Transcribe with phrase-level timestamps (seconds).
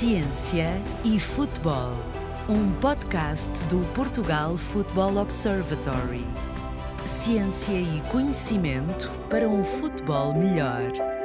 [0.00, 1.92] Ciência e Futebol,
[2.48, 6.26] um podcast do Portugal Football Observatory.
[7.04, 11.19] Ciência e conhecimento para um futebol melhor.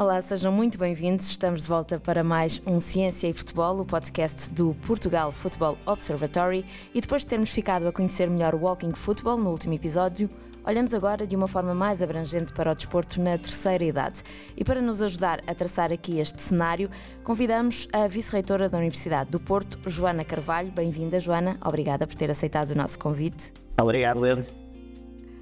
[0.00, 1.28] Olá, sejam muito bem-vindos.
[1.28, 6.64] Estamos de volta para mais um Ciência e Futebol, o podcast do Portugal Football Observatory.
[6.94, 10.30] E depois de termos ficado a conhecer melhor o Walking Football no último episódio,
[10.64, 14.22] olhamos agora de uma forma mais abrangente para o desporto na terceira idade.
[14.56, 16.88] E para nos ajudar a traçar aqui este cenário,
[17.22, 20.72] convidamos a vice-reitora da Universidade do Porto, Joana Carvalho.
[20.72, 21.58] Bem-vinda, Joana.
[21.62, 23.52] Obrigada por ter aceitado o nosso convite.
[23.78, 24.59] Obrigado, Leandro.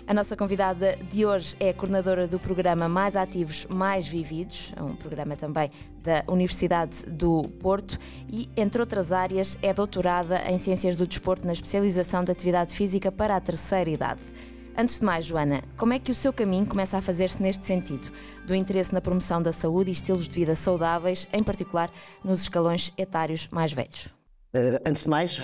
[0.09, 5.37] A nossa convidada de hoje é coordenadora do programa Mais Ativos, Mais Vividos, um programa
[5.37, 5.69] também
[6.03, 11.53] da Universidade do Porto e, entre outras áreas, é doutorada em Ciências do Desporto na
[11.53, 14.23] especialização de Atividade Física para a terceira idade.
[14.75, 18.11] Antes de mais, Joana, como é que o seu caminho começa a fazer-se neste sentido,
[18.47, 21.91] do interesse na promoção da saúde e estilos de vida saudáveis, em particular
[22.25, 24.18] nos escalões etários mais velhos?
[24.55, 25.39] Uh, antes de mais,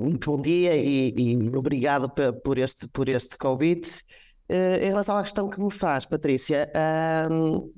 [0.00, 2.08] muito bom dia e, e obrigado
[2.42, 4.02] por este, por este convite.
[4.48, 7.74] Uh, em relação à questão que me faz, Patrícia, uh,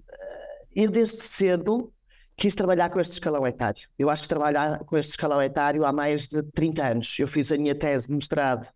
[0.76, 1.90] eu desde cedo
[2.36, 3.88] quis trabalhar com este escalão etário.
[3.98, 7.18] Eu acho que trabalhar com este escalão etário há mais de 30 anos.
[7.18, 8.66] Eu fiz a minha tese de mestrado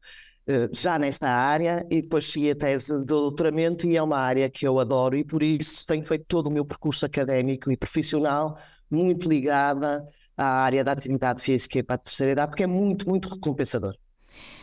[0.73, 4.67] já nesta área e depois segui a tese de doutoramento e é uma área que
[4.69, 8.59] eu adoro e por isso tenho feito todo o meu percurso académico e profissional
[8.91, 13.09] muito ligada à área da atividade física e para a terceira idade, porque é muito,
[13.09, 13.95] muito recompensador.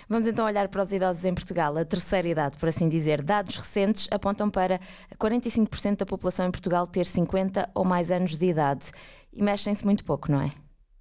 [0.10, 1.78] Vamos então olhar para os idosos em Portugal.
[1.78, 4.78] A terceira idade, por assim dizer, dados recentes apontam para
[5.18, 8.92] 45% da população em Portugal ter 50 ou mais anos de idade.
[9.32, 10.52] E mexem-se muito pouco, não é?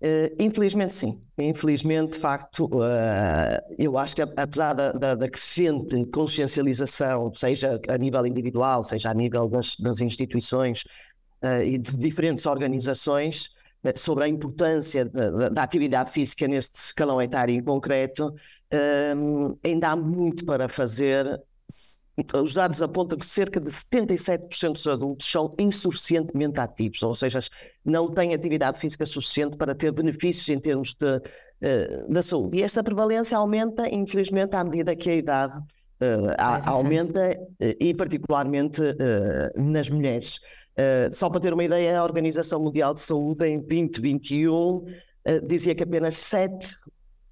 [0.03, 1.21] Uh, infelizmente, sim.
[1.37, 7.99] Infelizmente, de facto, uh, eu acho que apesar da, da, da, crescente consciencialização, seja a
[7.99, 10.85] nível individual, seja a nível das, das instituições
[11.43, 13.51] uh, e de diferentes organizações,
[13.95, 18.35] sobre a importância da, da, atividade física neste escalão etário em concreto,
[19.17, 21.41] um, ainda há muito para fazer.
[22.43, 27.39] Os dados apontam que cerca de 77% dos adultos são insuficientemente ativos, ou seja,
[27.83, 32.59] não têm atividade física suficiente para ter benefícios em termos de, uh, da saúde.
[32.59, 36.35] E esta prevalência aumenta, infelizmente, à medida que a idade uh,
[36.67, 38.83] aumenta, uh, e particularmente
[39.57, 40.41] nas mulheres.
[40.79, 44.87] Uh, só para ter uma ideia, a Organização Mundial de Saúde em 2021 uh,
[45.25, 46.75] eh, dizia que apenas 7,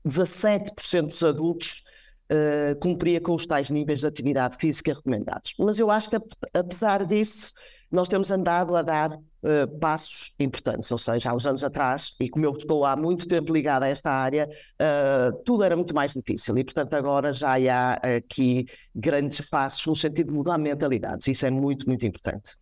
[0.06, 1.82] 17% dos adultos
[2.31, 5.54] uh, cumpria com os tais níveis de atividade física recomendados.
[5.59, 6.16] Mas eu acho que,
[6.53, 7.53] apesar disso,
[7.91, 10.91] nós temos andado a dar uh, passos importantes.
[10.91, 13.88] Ou seja, há uns anos atrás, e como eu estou há muito tempo ligado a
[13.88, 16.56] esta área, uh, tudo era muito mais difícil.
[16.59, 21.27] E, portanto, agora já há aqui grandes passos no sentido de mudar mentalidades.
[21.28, 22.56] Isso é muito, muito importante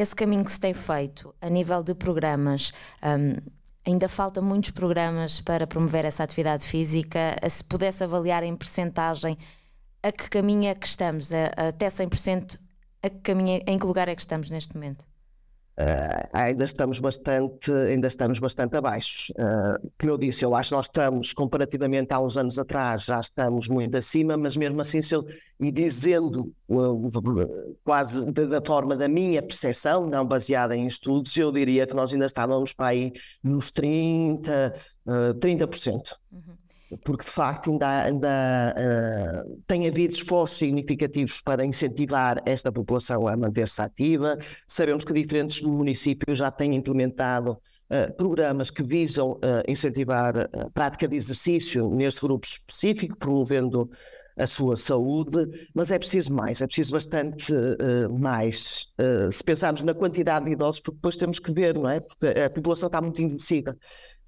[0.00, 3.50] esse caminho que se tem feito a nível de programas, um,
[3.86, 7.36] ainda falta muitos programas para promover essa atividade física.
[7.48, 9.38] Se pudesse avaliar em percentagem
[10.02, 12.58] a que caminho é que estamos, até 100%,
[13.02, 15.04] a que caminho, em que lugar é que estamos neste momento?
[15.78, 19.30] Uh, ainda estamos bastante, ainda estamos bastante abaixo.
[19.34, 23.20] Uh, como eu disse, eu acho que nós estamos, comparativamente a uns anos atrás, já
[23.20, 25.26] estamos muito acima, mas mesmo assim, se eu,
[25.60, 31.86] e dizendo uh, quase da forma da minha percepção, não baseada em estudos, eu diria
[31.86, 33.12] que nós ainda estávamos para aí
[33.44, 34.72] nos 30%,
[35.06, 36.16] uh, 30%.
[36.32, 36.65] Uhum
[37.04, 43.36] porque de facto ainda, ainda uh, tem havido esforços significativos para incentivar esta população a
[43.36, 44.38] manter-se ativa.
[44.68, 51.08] Sabemos que diferentes municípios já têm implementado uh, programas que visam uh, incentivar a prática
[51.08, 53.90] de exercício neste grupo específico, promovendo
[54.38, 57.50] a sua saúde, mas é preciso mais, é preciso bastante
[58.20, 58.92] mais.
[59.32, 62.00] se pensarmos na quantidade de idosos, porque depois temos que ver, não é?
[62.00, 63.74] Porque a população está muito envelhecida.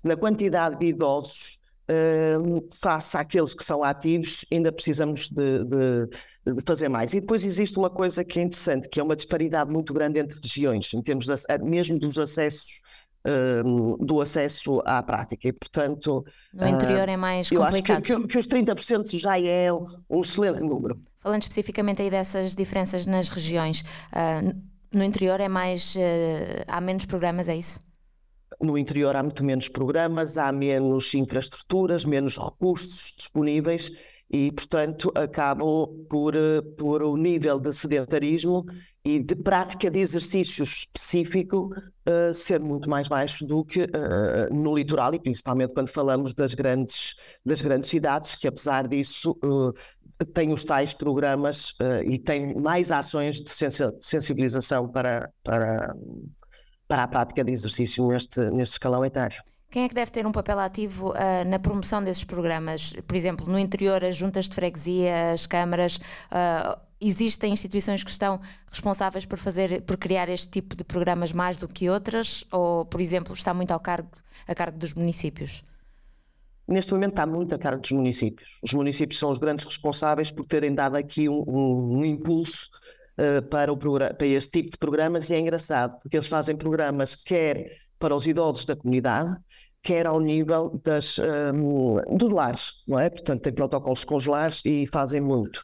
[0.02, 1.57] Na quantidade de idosos,
[1.88, 7.12] uh, face àqueles que são ativos, ainda precisamos de, de, de, fazer mais.
[7.14, 10.38] E depois existe uma coisa que é interessante, que é uma disparidade muito grande entre
[10.40, 12.86] regiões, em termos de, mesmo dos acessos.
[13.26, 16.24] Uh, do acesso à prática e portanto
[16.54, 17.88] no interior uh, é mais complicado.
[17.88, 20.96] Eu acho que, que, que os 30% já é um excelente número.
[21.18, 23.82] Falando especificamente aí dessas diferenças nas regiões,
[24.94, 25.96] no interior é mais
[26.68, 27.80] há menos programas, é isso?
[28.60, 33.90] No interior há muito menos programas, há menos infraestruturas, menos recursos disponíveis
[34.30, 38.66] e, portanto, acabam por, eh, por o nível de sedentarismo
[39.02, 41.70] e de prática de exercício específico
[42.06, 46.52] uh, ser muito mais baixo do que uh, no litoral e principalmente quando falamos das
[46.52, 49.72] grandes, das grandes cidades, que apesar disso uh,
[50.34, 51.74] têm os tais programas
[52.04, 53.50] e têm mais ações de
[54.00, 55.94] sensibilização para, para,
[56.88, 59.40] para a prática de exercício neste, neste escalão etário.
[59.70, 62.94] Quem é que deve ter um papel ativo uh, na promoção desses programas?
[63.06, 68.40] Por exemplo, no interior, as juntas de freguesia, as câmaras, uh, existem instituições que estão
[68.70, 72.44] responsáveis por fazer, por criar este tipo de programas mais do que outras?
[72.50, 74.10] Ou, por exemplo, está muito ao cargo,
[74.46, 75.62] a cargo dos municípios?
[76.66, 78.58] Neste momento está muito a cargo dos municípios.
[78.62, 82.70] Os municípios são os grandes responsáveis por terem dado aqui um, um, um impulso
[83.18, 87.16] uh, para, o para este tipo de programas e é engraçado, porque eles fazem programas
[87.16, 89.36] quer para os idosos da comunidade,
[89.82, 93.10] quer ao nível das, um, dos lares, não é?
[93.10, 95.58] Portanto, tem protocolos com os lares e fazem muito.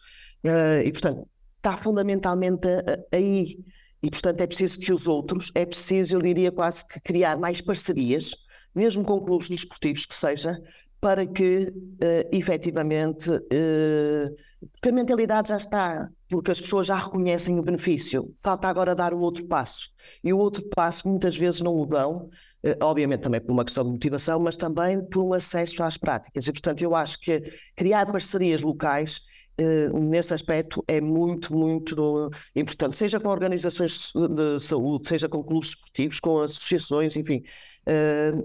[0.44, 2.66] Uh, e, portanto, está fundamentalmente
[3.12, 3.58] aí.
[4.02, 7.60] E, portanto, é preciso que os outros, é preciso, eu diria quase que criar mais
[7.60, 8.32] parcerias,
[8.74, 10.60] mesmo com clubes desportivos que seja,
[11.00, 14.36] para que uh, efetivamente uh,
[14.72, 18.34] porque a mentalidade já está, porque as pessoas já reconhecem o benefício.
[18.42, 19.90] Falta agora dar o outro passo.
[20.22, 22.28] E o outro passo muitas vezes não o dão,
[22.66, 26.48] uh, obviamente também por uma questão de motivação, mas também por um acesso às práticas.
[26.48, 27.40] E, portanto, eu acho que
[27.76, 29.20] criar parcerias locais
[29.56, 35.68] Uh, nesse aspecto é muito, muito importante, seja com organizações de saúde, seja com clubes
[35.68, 37.40] esportivos, com associações, enfim,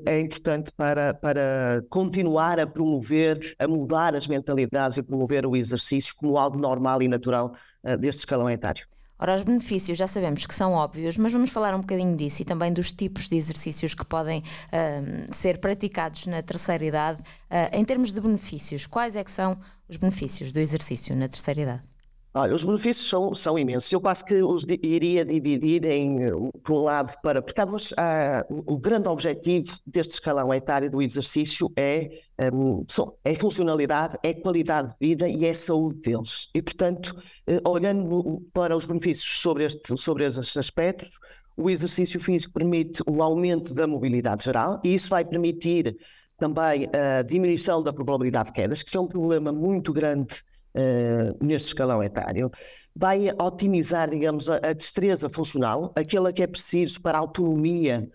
[0.06, 6.14] é importante para, para continuar a promover, a mudar as mentalidades e promover o exercício
[6.16, 7.54] como algo normal e natural
[7.84, 8.86] uh, deste escalão etário.
[9.22, 12.46] Ora, os benefícios já sabemos que são óbvios, mas vamos falar um bocadinho disso e
[12.46, 17.20] também dos tipos de exercícios que podem uh, ser praticados na terceira idade.
[17.20, 19.58] Uh, em termos de benefícios, quais é que são
[19.90, 21.99] os benefícios do exercício na terceira idade?
[22.32, 23.92] Olha, os benefícios são, são imensos.
[23.92, 26.20] Eu quase que os iria dividir em,
[26.64, 27.42] por um lado, para.
[27.42, 32.08] Porque há, o grande objetivo deste escalão etário do exercício é,
[32.54, 32.86] um,
[33.24, 36.50] é funcionalidade, é qualidade de vida e é saúde deles.
[36.54, 37.16] E, portanto,
[37.48, 41.20] eh, olhando para os benefícios sobre, este, sobre esses aspectos,
[41.58, 45.98] o exercício físico permite o aumento da mobilidade geral e isso vai permitir
[46.38, 50.42] também a diminuição da probabilidade de quedas, que é um problema muito grande
[50.80, 52.50] uh, neste escalão etário,
[52.96, 58.08] vai otimizar, digamos, a, a, destreza funcional, aquela que é preciso para a autonomia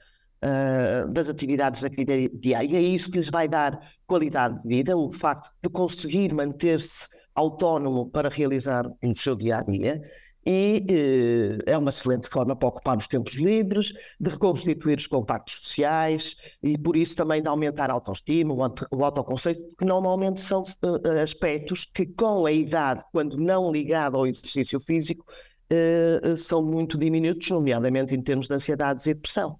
[0.42, 4.68] uh, das atividades da vida diária, e é isso que lhes vai dar qualidade de
[4.68, 10.00] vida, o facto de conseguir manter-se autónomo para realizar o seu dia a dia
[10.46, 15.54] e eh, é uma excelente forma para ocupar os tempos livres, de reconstituir os contactos
[15.54, 20.40] sociais e por isso também de aumentar a autoestima, o, auto, o autoconceito, que normalmente
[20.40, 25.24] são uh, aspectos que com a idade, quando não ligado ao exercício físico,
[25.72, 29.56] uh, são muito diminutos, nomeadamente em termos de ansiedades e depressão.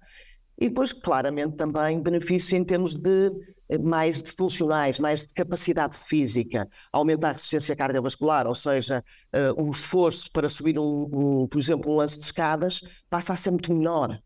[0.57, 3.31] E depois, claramente, também benefícios em termos de eh,
[3.81, 9.03] mais de funcionais, mais de capacidade física, aumentar a resistência cardiovascular, ou seja,
[9.33, 13.35] uh, o esforço para subir, um, um, por exemplo, um lance de escadas passa a
[13.35, 14.19] ser muito menor.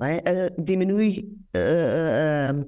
[0.00, 0.50] É?
[0.56, 2.66] Uh, diminui uh,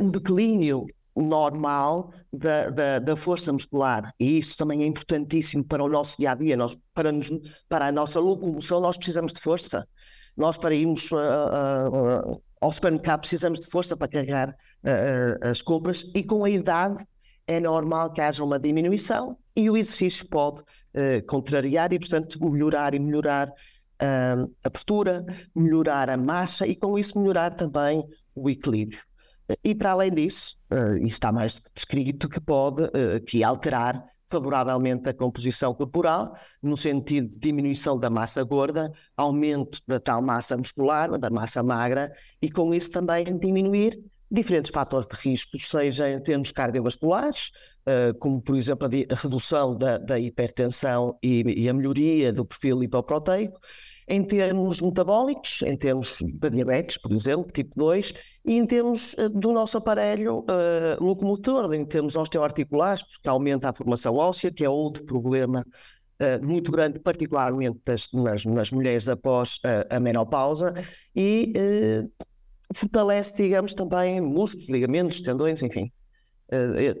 [0.00, 5.88] o declínio normal da, da, da, força muscular e isso também é importantíssimo para o
[5.88, 6.56] nosso dia a dia.
[6.56, 7.30] Nós, para, nos,
[7.68, 9.86] para a nossa locomoção, nós precisamos de força
[10.36, 11.10] nós para irmos
[12.62, 17.04] ao supermercado precisamos de força para carregar uh, as compras e com a idade
[17.46, 20.62] é normal que haja uma diminuição e o exercício pode
[21.26, 23.52] contrariar e, portanto, melhorar e melhorar
[24.64, 28.02] a postura, melhorar a massa e com isso melhorar também
[28.34, 29.00] o equilíbrio.
[29.62, 35.14] E para além disso, uh, está mais descrito que pode uh, que alterar favoravelmente a
[35.14, 41.30] composição corporal, no sentido de diminuição da massa gorda, aumento da tal massa muscular, da
[41.30, 42.10] massa magra,
[42.40, 43.98] e com isso também diminuir
[44.30, 47.50] diferentes fatores de risco, seja em termos cardiovasculares,
[47.86, 52.42] uh, como por exemplo a, a redução da, da hipertensão e, e, a melhoria do
[52.42, 53.60] perfil lipoproteico,
[54.08, 58.12] em termos metabólicos, em termos da diabetes, por exemplo, tipo 2,
[58.44, 63.74] e em termos uh, do nosso aparelho uh, locomotor, em termos osteoarticulares, porque aumenta a
[63.74, 65.64] formação óssea, que é outro problema
[66.20, 70.74] uh, muito grande, particularmente das, nas, nas, mulheres após a menopausa,
[71.14, 71.52] e
[72.74, 75.92] fortalece, digamos, também músculos, ligamentos, tendões, enfim.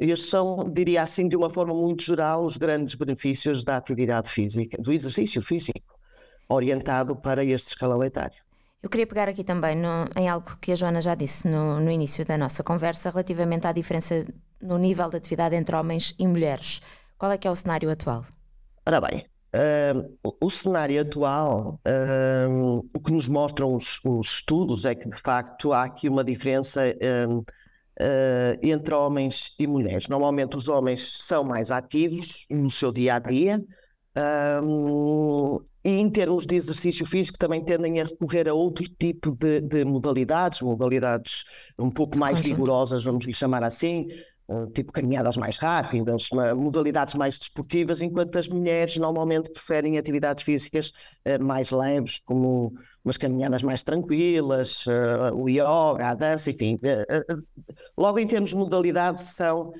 [0.00, 4.76] estes são, diria assim, de uma forma muito geral, os grandes benefícios da atividade física,
[4.80, 5.91] do exercício físico
[6.52, 8.42] orientado para este escalão etário.
[8.82, 11.90] Eu queria pegar aqui também no, em algo que a Joana já disse no, no,
[11.90, 14.26] início da nossa conversa relativamente à diferença
[14.60, 16.80] no nível de atividade entre homens e mulheres.
[17.16, 18.24] Qual é que é o cenário atual?
[18.84, 24.96] Ora bem, uh, o, cenário atual, uh, o que nos mostram os, os, estudos é
[24.96, 27.44] que de facto há aqui uma diferença uh,
[28.60, 30.08] entre homens e mulheres.
[30.08, 33.62] Normalmente os homens são mais ativos no seu dia a dia.
[34.14, 39.84] E em termos de exercício físico também tendem a recorrer a outro tipo de, de
[39.84, 41.44] modalidades, modalidades
[41.78, 44.08] um pouco mais vigorosas, vamos lhe chamar assim,
[44.74, 50.92] tipo caminhadas mais rápidas, modalidades mais desportivas, enquanto as mulheres normalmente preferem atividades físicas
[51.24, 52.72] eh, mais leves, como
[53.04, 56.78] umas caminhadas mais tranquilas, eh, o yoga, a dança, enfim.
[56.82, 57.24] Eh,
[57.96, 59.70] logo em termos de modalidade são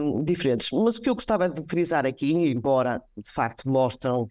[0.00, 0.70] um, diferentes.
[0.72, 4.28] Mas o que eu gostava de frisar aqui, embora de facto mostram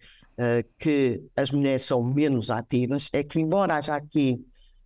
[0.78, 4.44] que as mulheres são menos ativas, é que embora haja aqui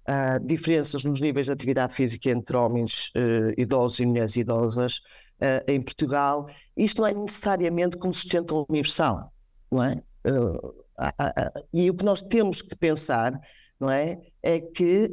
[0.09, 5.03] uh, diferenças nos níveis de atividade física entre homens uh, idosos e mulheres idosas
[5.41, 9.33] uh, em Portugal, isto não é necessariamente consistente ou universal,
[9.71, 10.03] não é?
[11.73, 13.33] e o que nós temos que pensar,
[13.79, 15.11] não é, é que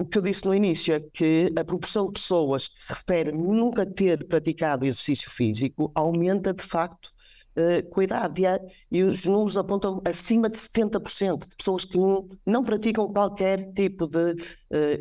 [0.00, 3.86] o que eu disse no início é que a proporção de pessoas que refere nunca
[3.86, 7.12] ter praticado exercício físico aumenta de facto
[7.58, 8.42] uh, com a idade.
[8.90, 14.06] E, os números apontam acima de 70% de pessoas que não, não praticam qualquer tipo
[14.06, 14.36] de uh,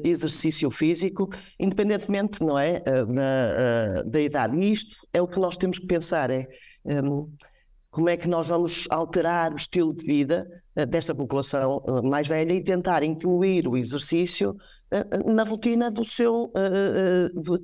[0.03, 4.57] exercício físico, independentemente não é, uh, na, da idade.
[4.57, 6.47] E isto é o que nós temos que pensar, é
[6.85, 7.31] um,
[7.91, 10.47] como é que nós vamos alterar o estilo de vida
[10.87, 14.55] desta população mais velha e tentar incluir o exercício
[15.25, 16.51] na rotina do seu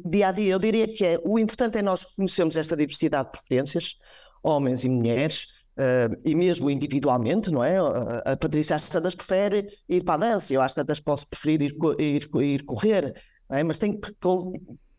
[0.04, 0.54] dia a dia.
[0.54, 3.98] Eu diria que é, o importante é nós conhecermos esta diversidade de preferências,
[4.44, 5.48] homens e mulheres,
[5.78, 7.78] uh, e mesmo individualmente, não é?
[7.78, 11.62] A, a Patrícia às tantas prefere ir para a dança, eu às tantas posso preferir
[11.62, 13.14] ir, ir, ir correr,
[13.50, 13.64] é?
[13.64, 14.12] mas tem que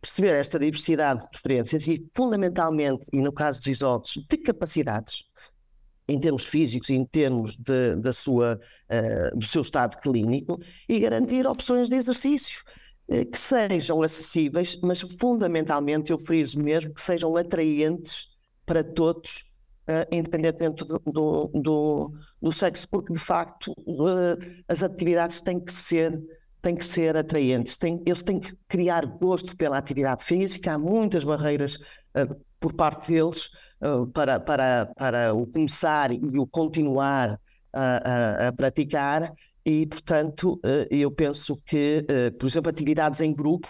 [0.01, 5.25] perceber esta diversidade de preferências e, fundamentalmente, e no caso dos isotos, de capacidades,
[6.07, 8.61] em termos físicos em termos de, da sua,
[8.91, 10.59] uh, do seu estado clínico,
[10.89, 12.63] e garantir opções de exercício
[13.07, 18.34] que sejam acessíveis, mas fundamentalmente, eu friso mesmo, que sejam atraentes
[18.66, 19.54] para todos,
[19.88, 25.73] uh, independentemente do, do, do, do, sexo, porque de facto uh, as atividades têm que
[25.73, 26.21] ser
[26.61, 31.23] têm que ser atraentes, têm, eles têm que criar gosto pela atividade física, há muitas
[31.23, 33.50] barreiras uh, por parte deles
[34.14, 37.38] para, para, para o começar e o continuar
[37.71, 39.30] a, a, a praticar,
[39.62, 40.59] e portanto
[40.90, 42.02] eu penso que,
[42.38, 43.68] por exemplo, atividades em grupo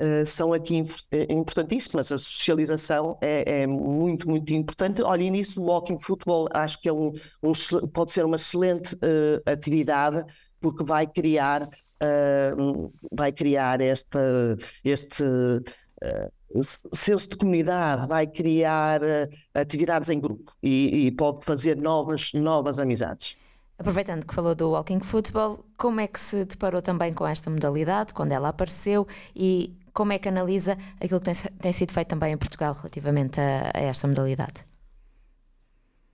[0.00, 2.10] uh, são aqui eh, importantíssimas.
[2.12, 5.02] A socialização é, é, muito, muito importante.
[5.02, 7.12] Olha, e nisso o walking football acho que é um,
[7.42, 7.52] um
[7.92, 10.24] pode ser uma excelente uh, atividade
[10.60, 15.24] porque vai criar, uh, vai criar esta, este
[16.92, 19.00] senso de comunidade, vai criar
[19.52, 23.36] atividades em grupo e, e pode fazer novas, novas amizades.
[23.78, 28.12] Aproveitando que falou do walking football, como é que se deparou também com esta modalidade,
[28.12, 32.32] quando ela apareceu e como é que analisa aquilo que tem, tem sido feito também
[32.32, 34.64] em Portugal relativamente a, a esta modalidade?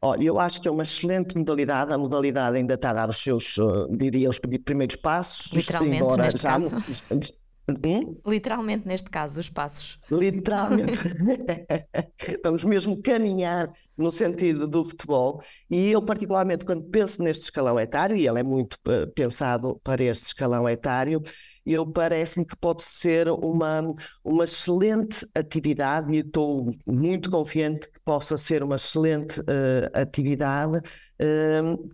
[0.00, 1.92] Olha, eu acho que é uma excelente modalidade.
[1.92, 5.52] A modalidade ainda está a dar os seus, uh, diria, os primeiros passos.
[5.52, 6.76] Literalmente, neste já, caso.
[7.68, 8.16] Hum?
[8.26, 9.99] Literalmente, neste caso, os passos.
[10.11, 10.92] Literalmente.
[12.44, 15.42] Vamos mesmo caminhar no sentido do futebol.
[15.71, 20.02] E eu, particularmente, quando penso neste escalão etário, e ele é muito uh, pensado para
[20.02, 21.23] este escalão etário,
[21.64, 23.83] eu parece-me que pode ser uma,
[24.23, 30.83] uma excelente atividade e estou muito confiante que possa ser uma excelente uh, atividade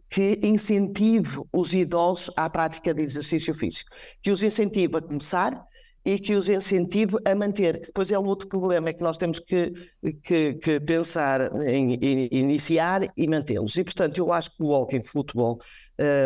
[0.09, 3.91] que incentive os idosos à prática de exercício físico,
[4.23, 5.67] que os incentive a começar
[6.04, 7.80] e que os incentive a manter.
[7.80, 9.73] Depois é um outro problema, é que nós temos que,
[10.23, 13.76] que, que pensar em, em, iniciar e mantê-los.
[13.76, 15.59] E, portanto, eu acho que o walking futebol,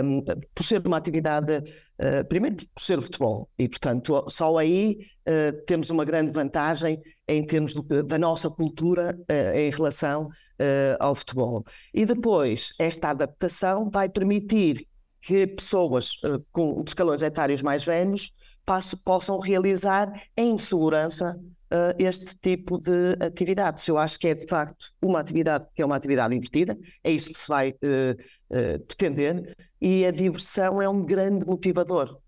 [0.04, 0.22] um,
[0.54, 5.90] por ser uma atividade, uh, primeiro por ser futebol, e, portanto, só aí uh, temos
[5.90, 10.28] uma grande vantagem em termos do, da nossa cultura uh, em relação
[11.00, 11.64] ao futebol.
[11.92, 14.86] E depois, esta adaptação vai permitir
[15.26, 16.16] que pessoas
[16.52, 18.32] com escalões etários mais velhos
[19.04, 21.38] possam realizar em segurança
[21.72, 23.86] uh, este tipo de atividades.
[23.88, 27.32] Eu acho que é de facto uma atividade que é uma atividade invertida, é isso
[27.32, 32.18] que se vai uh, pretender, e a diversão é um grande motivador.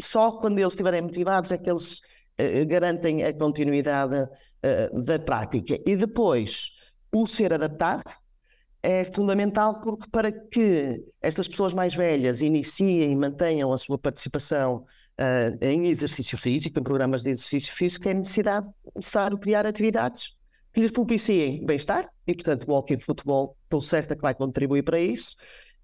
[0.00, 2.00] Só quando eles estiverem motivados é que eles
[2.66, 4.28] garantem a continuidade
[5.04, 5.78] da prática.
[5.84, 6.70] E depois,
[7.12, 8.10] o ser adaptado,
[8.82, 14.84] é fundamental porque para que estas pessoas mais velhas iniciem e mantenham a sua participação
[15.20, 20.34] uh, em exercício físico, em programas de exercício físico, é necessidade, necessário criar atividades
[20.72, 24.98] que lhes propiciem bem-estar, e portanto o walking futebol estou certa que vai contribuir para
[24.98, 25.36] isso,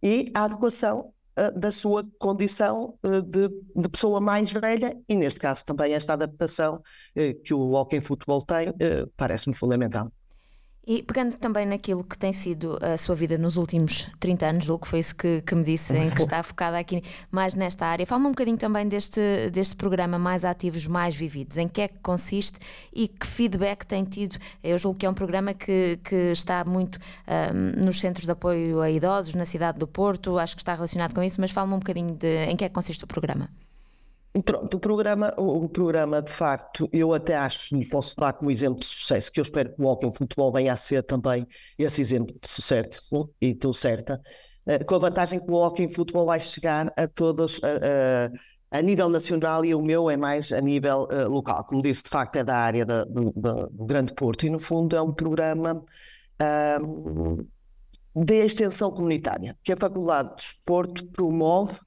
[0.03, 5.39] e a adequação uh, da sua condição uh, de, de, pessoa mais velha, e neste
[5.39, 6.83] caso também esta adaptação
[7.45, 8.73] que o walking futebol tem,
[9.17, 10.11] parece-me fundamental.
[10.87, 14.85] E pegando também naquilo que tem sido a sua vida nos últimos 30 anos, julgo
[14.85, 18.07] que foi isso que, que me disse, em que está focada aqui mais nesta área.
[18.07, 19.21] Fala-me um bocadinho também deste,
[19.53, 21.59] deste programa Mais Ativos, Mais Vividos.
[21.59, 22.59] Em que é que consiste
[22.91, 24.39] e que feedback tem tido?
[24.65, 28.81] Eu julgo que é um programa que, que está muito um, nos centros de apoio
[28.81, 31.81] a idosos, na cidade do Porto, acho que está relacionado com isso, mas fala-me um
[31.81, 33.49] bocadinho de em que é que consiste o programa.
[34.45, 38.81] Pronto, o programa, o, programa de facto, eu até acho, e posso dar como exemplo
[38.81, 41.47] de sucesso, que eu espero que o Walking Futebol venha a ser também
[41.79, 44.21] esse exemplo de sucesso, e estou certa,
[44.67, 48.39] uh, com a vantagem que o Walking Futebol vai chegar a todos uh, uh,
[48.71, 51.65] a nível nacional e o meu é mais a nível local.
[51.65, 54.95] Como disse, de facto é da área da, do, do, Grande Porto e no fundo
[54.95, 55.83] é um programa
[58.15, 61.79] de extensão comunitária que a Faculdade de Desporto promove uh,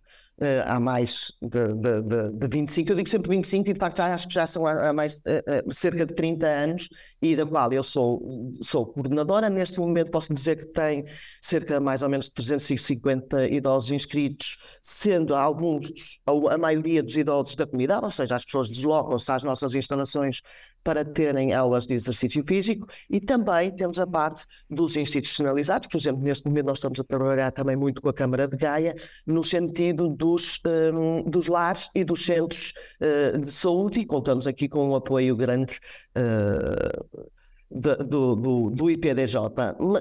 [0.65, 4.27] há mais de, de, de, de 25, eu digo sempre 25 e de facto acho
[4.27, 6.89] que já são há, mais uh, cerca de 30 anos
[7.21, 9.49] e da qual eu sou, sou coordenadora.
[9.49, 11.05] Neste momento posso dizer que tem
[11.41, 17.67] cerca de mais ou menos 350 idosos inscritos, sendo alguns, a maioria dos idosos da
[17.67, 20.41] comunidade, ou seja, as pessoas deslocam-se às nossas instalações
[20.83, 26.21] para terem aulas de exercício físico e também temos a parte dos institucionalizados, por exemplo,
[26.21, 28.95] neste momento nós estamos a trabalhar também muito com a Câmara de Gaia,
[29.25, 30.59] no sentido dos,
[30.93, 35.35] um, dos lares e dos centros uh, de saúde e contamos aqui com um apoio
[35.35, 35.79] grande
[36.17, 37.29] uh,
[37.71, 39.35] do, do, do, IPDJ.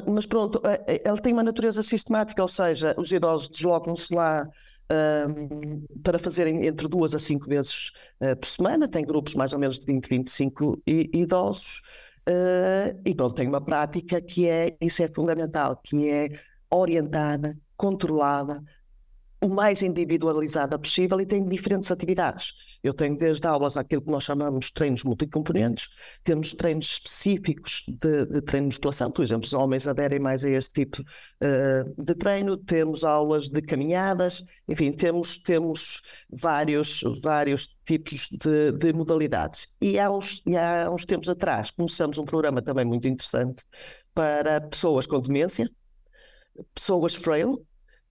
[0.09, 4.49] Mas pronto, eh, ele tem uma natureza sistemática, ou seja, os idosos deslocam-se lá
[6.03, 8.89] para fazerem entre duas a cinco vezes uh, por semana.
[8.89, 11.83] Tem grupos mais ou menos de 20, 25 idosos.
[12.29, 16.29] Uh, e pronto, tem uma prática que é, isso é fundamental, que é
[16.71, 18.63] orientada, controlada,
[19.41, 22.53] o mais individualizada possível e tem diferentes atividades.
[22.83, 25.89] Eu tenho desde aulas aquilo que nós chamamos de treinos multicomponentes,
[26.23, 30.51] temos treinos específicos de, de treino de musculação, por exemplo, os homens aderem mais a
[30.51, 38.29] este tipo uh, de treino, temos aulas de caminhadas, enfim, temos, temos vários, vários tipos
[38.31, 39.77] de, de modalidades.
[39.81, 43.65] E há, uns, e há uns tempos atrás começamos um programa também muito interessante
[44.15, 45.71] para pessoas com demência,
[46.75, 47.65] pessoas frail,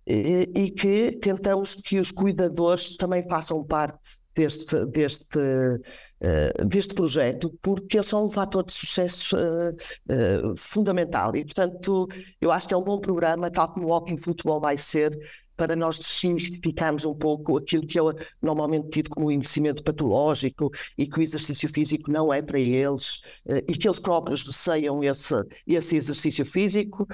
[0.10, 7.98] e, que tentamos que os cuidadores também façam parte deste, deste, uh, deste projeto, porque
[7.98, 11.36] eles são um fator de sucesso uh, uh, fundamental.
[11.36, 12.08] E, portanto,
[12.40, 15.18] eu acho que é um bom programa, tal como o Walking Futebol vai ser,
[15.60, 18.02] para nós desmistificarmos um pouco aquilo que é
[18.42, 23.20] normalmente tido como investimento patológico e que o exercício físico não é para eles
[23.68, 25.36] e que eles próprios receiam esse,
[25.68, 27.06] esse exercício físico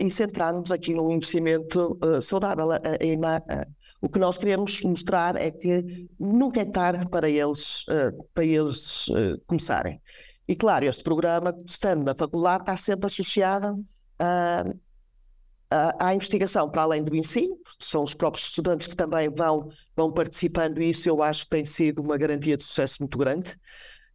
[0.00, 2.66] e centrarmos aqui num investimento saudável.
[4.00, 7.84] O que nós queremos mostrar é que nunca é tarde para eles,
[8.34, 9.06] para eles
[9.46, 10.00] começarem.
[10.48, 13.80] E claro, este programa, estando na faculdade, está sempre associado
[14.18, 14.64] a,
[15.70, 20.80] à investigação, para além do ensino, são os próprios estudantes que também vão, vão participando,
[20.80, 23.56] e isso eu acho que tem sido uma garantia de sucesso muito grande.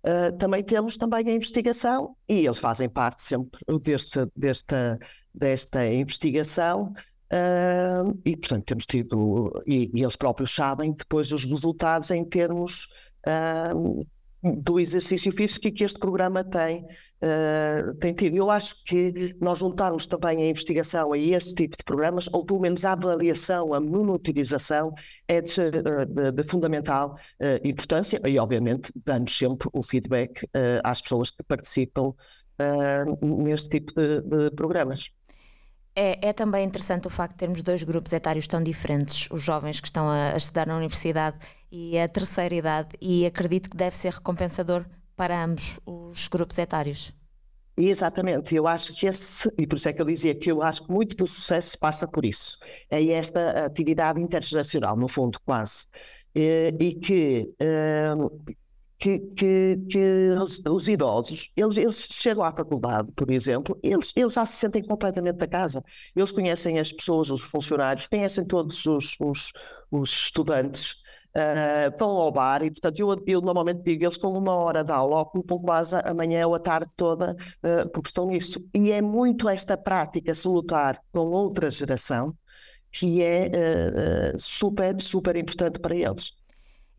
[0.03, 4.99] Uh, também temos também a investigação, e eles fazem parte sempre deste, desta,
[5.33, 6.91] desta investigação,
[7.33, 12.89] Uh, e, portanto, temos tido, e, e, eles próprios sabem depois os resultados em termos
[13.25, 14.05] uh,
[14.43, 18.35] do exercício físico que este programa tem, uh, tem tido.
[18.35, 22.59] Eu acho que nós juntarmos também a investigação a este tipo de programas, ou pelo
[22.59, 24.93] menos a avaliação, a monitorização,
[25.27, 27.15] é de, de, de fundamental
[27.63, 30.47] importância e, obviamente, dando sempre o feedback
[30.83, 32.13] às pessoas que participam
[33.21, 35.11] neste tipo de, de programas.
[35.95, 39.81] É, é, também interessante o facto de termos dois grupos etários tão diferentes, os jovens
[39.81, 41.37] que estão a, a, estudar na universidade
[41.69, 47.11] e a terceira idade, e acredito que deve ser recompensador para ambos os grupos etários.
[47.75, 50.85] Exatamente, eu acho que esse, e por isso é que eu dizia que eu acho
[50.85, 52.57] que muito do sucesso passa por isso.
[52.89, 55.87] É esta atividade intergeracional, no fundo, quase.
[56.33, 58.55] E, e que uh,
[59.01, 64.33] que, que, que os, os, idosos, eles, eles chegam à faculdade, por exemplo, eles, eles
[64.33, 65.83] já se sentem completamente da casa.
[66.15, 69.51] Eles conhecem as pessoas, os funcionários, conhecem todos os, os,
[69.89, 70.97] os estudantes,
[71.35, 74.91] uh, vão ao bar e, portanto, eu, eu normalmente digo, eles com uma hora de
[74.91, 78.63] aula ocupam quase a manhã ou a tarde toda uh, porque estão nisso.
[78.71, 82.37] E é muito esta prática salutar com outra geração
[82.91, 83.47] que é
[84.35, 86.39] uh, super, super importante para eles.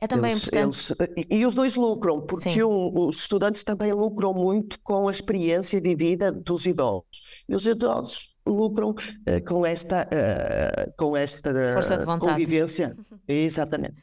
[0.03, 0.95] É também eles, importante.
[1.17, 5.81] Eles, e, os dois lucram, porque um, os estudantes também lucram muito com a experiência
[5.81, 7.45] de vida dos idosos.
[7.49, 12.33] E os idosos lucram uh, com esta, uh, com esta Força de vontade.
[12.33, 12.97] convivência.
[13.29, 13.95] Exatamente.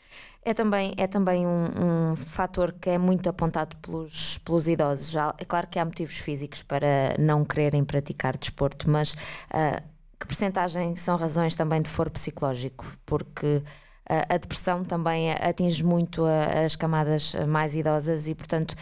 [0.41, 1.65] É também, é também um,
[2.11, 5.11] um fator que é muito apontado pelos, pelos idosos.
[5.11, 9.11] Já, é claro que há motivos físicos para não quererem praticar desporto, mas
[9.51, 9.83] uh,
[10.17, 12.85] que percentagem são razões também de foro psicológico?
[13.05, 13.61] Porque
[14.09, 18.75] a depressão também atinge muito as camadas mais idosas e, portanto,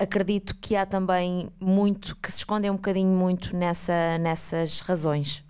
[0.00, 5.44] acredito que há também muito que se escondem um bocadinho muito nessa, nessas razões.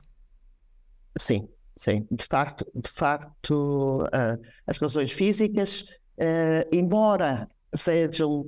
[1.17, 2.07] Sim, sim.
[2.11, 5.83] De facto, de facto uh, as razões físicas,
[6.19, 8.45] uh, embora sejam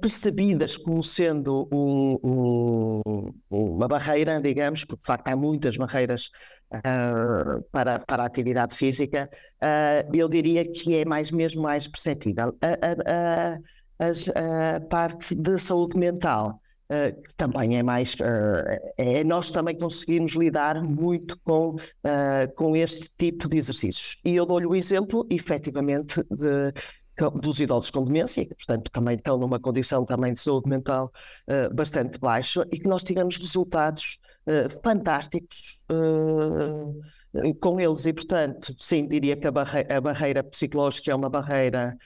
[0.00, 6.30] percebidas como sendo um, um, uma barreira, digamos, porque de facto há muitas barreiras
[6.72, 9.30] uh, para, para a atividade física,
[9.62, 12.56] uh, eu diria que é mais mesmo mais perceptível.
[12.60, 12.72] A,
[13.10, 13.58] a,
[13.98, 16.60] a, a parte de saúde mental.
[16.90, 18.12] Uh, também é mais.
[18.14, 21.76] Uh, é, nós também conseguimos lidar muito com,
[22.54, 24.20] com este tipo de exercícios.
[24.22, 26.70] E eu dou-lhe o exemplo, efetivamente, de,
[27.40, 31.12] dos idosos com demência, que portanto também estão numa condição também de saúde mental
[31.48, 38.06] uh, bastante baixa e que nós tivemos resultados uh, fantásticos uh, com eles.
[38.06, 41.96] E portanto sim, diria que a, barre a barreira psicológica é uma barreira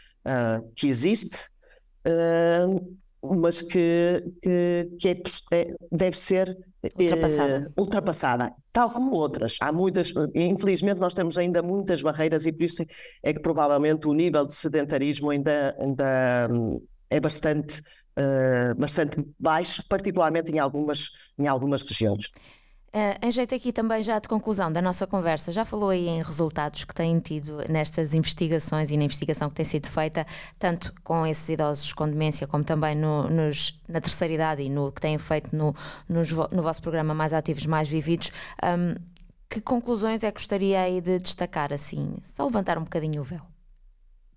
[0.75, 1.49] que existe
[3.23, 6.57] mas que, que, que é, é, deve ser
[6.99, 7.57] ultrapassada.
[7.57, 9.57] Eh, ultrapassada, tal como outras.
[9.61, 12.85] Há muitas, infelizmente, nós temos ainda muitas barreiras e por isso
[13.23, 17.81] é que provavelmente o nível de sedentarismo ainda, ainda hum, é bastante,
[18.19, 22.29] uh, bastante baixo, particularmente em algumas, em algumas regiões.
[22.97, 26.23] Uh, em jeito aqui também já de conclusão da nossa conversa, já falou aí em
[26.23, 30.25] resultados que têm tido nestas investigações e na investigação que tem sido feita,
[30.59, 34.91] tanto com esses idosos com demência, como também no, nos, na terceira idade e no
[34.91, 35.75] que têm feito no,
[36.09, 38.33] nos, no vosso programa Mais Ativos, Mais Vividos.
[38.65, 38.95] Um,
[39.51, 43.43] que conclusões é que gostaria aí de destacar, assim, só levantar um bocadinho o véu?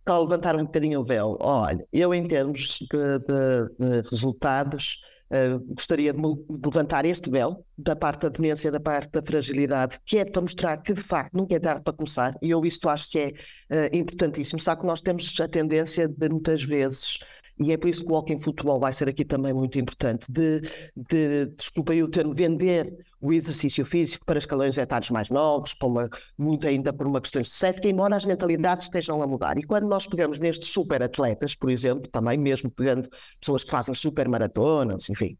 [0.05, 1.37] Só levantar um bocadinho o véu.
[1.39, 6.19] Olha, eu em termos de, de, de resultados, Uh, gostaria de
[6.65, 10.77] levantar este véu da parte da demência, da parte da fragilidade, que é para mostrar
[10.77, 13.95] que de facto nunca é tarde para começar, e eu isto acho que é uh,
[13.95, 14.59] importantíssimo.
[14.59, 17.19] Sabe que nós temos a tendência de muitas vezes
[17.59, 20.61] e é por isso que o Walking Futebol vai ser aqui também muito importante, de,
[20.95, 26.09] de desculpa aí o termo, vender o exercício físico para escalões etários mais novos, uma,
[26.37, 29.57] muito ainda por uma questão de cética, embora as mentalidades estejam a mudar.
[29.57, 33.93] E quando nós pegamos nestes super atletas, por exemplo, também mesmo pegando pessoas que fazem
[33.93, 35.37] super maratonas, enfim,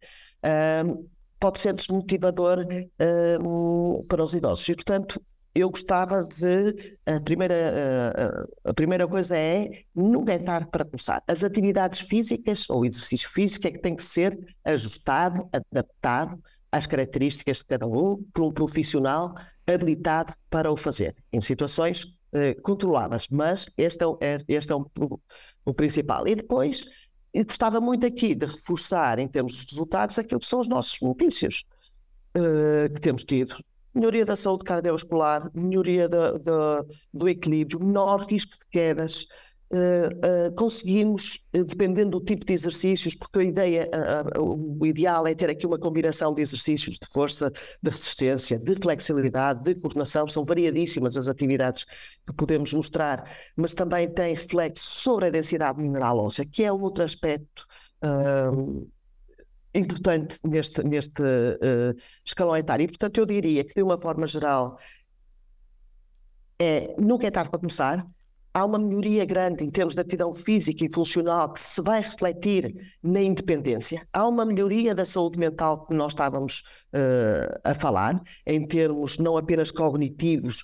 [0.86, 1.08] um,
[1.40, 2.66] pode ser desmotivador
[3.42, 4.68] um, para os idosos.
[4.68, 5.22] E, portanto,
[5.60, 6.98] eu gostava de.
[7.06, 11.24] A primeira, a, primeira coisa é nunca é tarde para começar.
[11.28, 16.41] As atividades físicas ou exercício físico é que tem que ser ajustado, adaptado
[16.72, 19.34] às características de cada um por um profissional
[19.65, 23.28] habilitado para o fazer, em situações eh, controladas.
[23.30, 24.89] Mas este é, é, este é o,
[25.65, 26.28] o principal.
[26.28, 26.88] E depois,
[27.34, 30.98] eu gostava muito aqui de reforçar, em termos de resultados, aquilo que são os nossos
[31.00, 31.63] benefícios
[32.38, 33.56] uh, que temos tido
[33.93, 39.25] melhoria da saúde cardiovascular, melhoria da, da, do equilíbrio, menor risco de quedas.
[39.71, 43.88] Uh, uh, conseguimos, uh, dependendo do tipo de exercícios, porque a ideia,
[44.39, 49.62] o ideal é ter aqui uma combinação de exercícios de força, de resistência, de flexibilidade,
[49.62, 53.23] de coordenação, são variadíssimas as atividades que podemos mostrar,
[53.56, 57.67] mas também tem reflexo sobre a densidade mineral óssea, que é outro aspecto
[59.74, 62.84] importante neste, neste uh, escalão etário.
[62.84, 64.78] E, portanto, eu diria que, de uma forma geral,
[66.60, 68.06] é, nunca é tarde para começar.
[68.52, 72.74] Há uma melhoria grande em termos de aptidão física e funcional que se vai refletir
[73.02, 74.06] na independência.
[74.12, 79.38] Há uma melhoria da saúde mental que nós estávamos uh, a falar, em termos não
[79.38, 80.64] apenas cognitivos,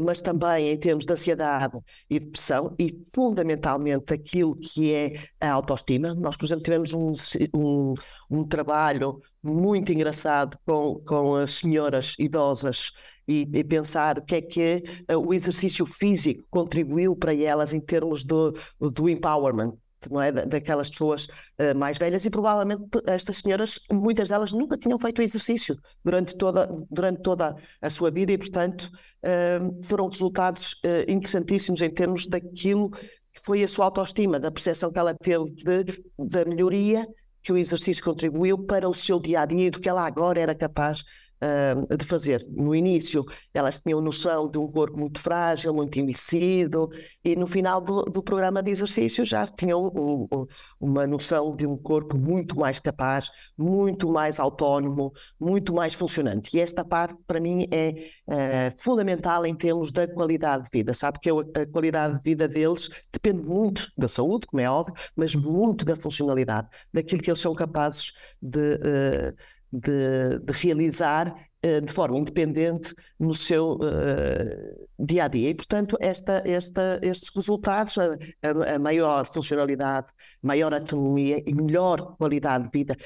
[0.00, 6.14] mas também em termos de ansiedade e depressão, e fundamentalmente aquilo que é a autoestima.
[6.14, 7.12] Nós, por exemplo, tivemos um,
[7.54, 7.94] um,
[8.30, 12.92] um trabalho muito engraçado com, com as senhoras idosas
[13.26, 17.80] e, e, pensar o que é que uh, o exercício físico contribuiu para elas em
[17.80, 19.76] termos do, do empowerment
[20.10, 20.32] não é?
[20.32, 25.76] daquelas pessoas uh, mais velhas e provavelmente estas senhoras, muitas delas nunca tinham feito exercício
[26.04, 28.90] durante toda, durante toda a sua vida e, portanto,
[29.24, 34.92] uh, foram resultados uh, interessantíssimos em termos daquilo que foi a sua autoestima, da percepção
[34.92, 37.06] que ela teve de, da melhoria
[37.42, 40.38] que o exercício contribuiu para o seu dia a dia e do que ela agora
[40.38, 41.02] era capaz
[41.42, 42.46] uh, de fazer.
[42.50, 46.88] No início, elas tinham noção de um corpo muito frágil, muito envelhecido,
[47.24, 50.46] e no final do, do programa de exercício já tinham um, um,
[50.80, 56.56] uma noção de um corpo muito mais capaz, muito mais autónomo, muito mais funcionante.
[56.56, 57.90] E esta parte, para mim, é
[58.28, 60.94] uh, fundamental em termos da qualidade de vida.
[60.94, 65.34] Sabe que a qualidade de vida deles depende muito da saúde, como é óbvio, mas
[65.34, 68.74] muito da funcionalidade, daquilo que eles são capazes de.
[68.76, 75.50] Uh, de, de realizar uh, de forma independente no seu uh, dia a dia.
[75.50, 80.08] E, portanto, esta, esta, estes resultados, a, a, maior funcionalidade,
[80.42, 82.96] maior autonomia e melhor qualidade de vida,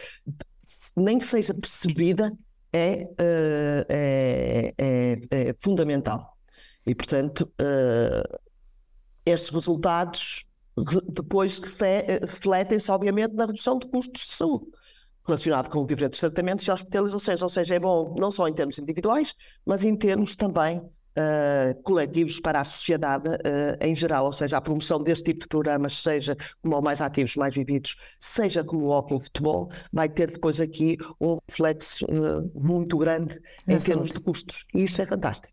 [0.96, 2.32] nem que seja percebida,
[2.72, 6.36] é, uh, é, é, é, fundamental.
[6.84, 7.50] E, portanto,
[9.24, 10.46] estes resultados
[11.08, 14.66] depois refletem-se, obviamente, na redução de custos de saúde
[15.26, 19.34] relacionado com diferentes tratamentos e hospitalizações, ou seja, é bom não só em termos individuais,
[19.64, 24.60] mas em termos também uh, coletivos para a sociedade uh, em geral, ou seja, a
[24.60, 28.90] promoção deste tipo de programas, seja como o Mais Ativos, Mais Vividos, seja como o
[28.90, 34.66] Hockey Futebol, vai ter depois aqui um reflexo uh, muito grande em termos de custos,
[34.74, 35.52] e isso é fantástico.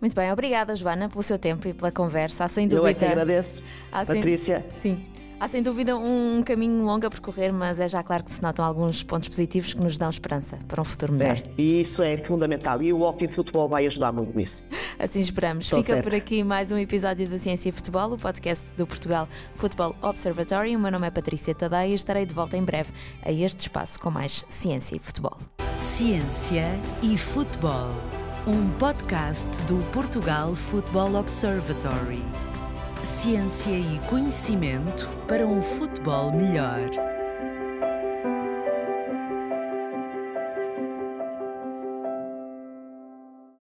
[0.00, 2.44] Muito bem, obrigada Joana pelo seu tempo e pela conversa.
[2.44, 2.82] Há sem dúvida.
[2.82, 4.64] Eu é que agradeço, Há Patrícia.
[4.80, 4.96] Sem...
[4.96, 5.06] Sim.
[5.40, 8.64] Há sem dúvida um caminho longo a percorrer, mas é já claro que se notam
[8.64, 11.36] alguns pontos positivos que nos dão esperança para um futuro melhor.
[11.36, 12.82] É, e isso é fundamental.
[12.82, 14.64] E o Walking Futebol vai ajudar muito nisso.
[14.98, 15.66] Assim esperamos.
[15.66, 16.04] Estou Fica certo.
[16.04, 20.74] por aqui mais um episódio do Ciência e Futebol, o podcast do Portugal Football Observatory.
[20.74, 22.90] O meu nome é Patrícia Tadeia e estarei de volta em breve
[23.22, 25.38] a este espaço com mais Ciência e Futebol.
[25.80, 26.66] Ciência
[27.00, 27.90] e Futebol,
[28.44, 32.24] um podcast do Portugal Football Observatory
[33.02, 37.17] ciência e conhecimento para um futebol melhor.